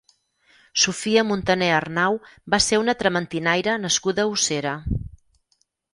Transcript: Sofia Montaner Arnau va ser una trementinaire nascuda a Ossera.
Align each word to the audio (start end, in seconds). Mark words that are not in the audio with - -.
Sofia 0.83 1.23
Montaner 1.31 1.67
Arnau 1.79 2.17
va 2.55 2.61
ser 2.69 2.79
una 2.85 2.95
trementinaire 3.03 3.77
nascuda 3.87 4.25
a 4.25 4.33
Ossera. 4.35 4.73